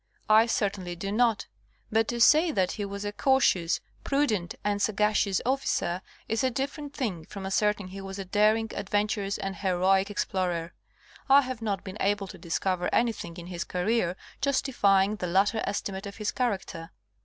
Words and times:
I 0.31 0.47
certainly 0.47 0.95
do 0.95 1.11
not. 1.11 1.45
But 1.91 2.07
to 2.07 2.19
say 2.19 2.49
that 2.51 2.71
he 2.71 2.85
was 2.85 3.05
a 3.05 3.11
cautious, 3.11 3.81
prudent 4.03 4.55
and 4.63 4.81
sagacious 4.81 5.39
officer, 5.45 6.01
is 6.27 6.43
a 6.43 6.49
different 6.49 6.95
thing 6.95 7.23
from 7.25 7.45
asserting 7.45 7.89
he 7.89 8.01
was 8.01 8.17
a 8.17 8.25
daring, 8.25 8.71
adventurous 8.73 9.37
and 9.37 9.57
heroic 9.57 10.09
ex 10.09 10.25
plorer. 10.25 10.71
Ihave 11.29 11.61
not 11.61 11.83
been 11.83 11.97
able 11.99 12.25
to 12.29 12.39
discover 12.39 12.89
anything 12.91 13.37
in 13.37 13.45
his 13.45 13.63
career 13.63 14.15
justifying 14.41 15.17
the 15.17 15.27
latter 15.27 15.61
estimate 15.67 16.07
of 16.07 16.17
his 16.17 16.31
character. 16.31 16.89